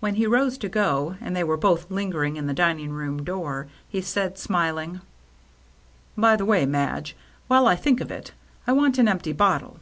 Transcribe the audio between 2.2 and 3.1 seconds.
in the dining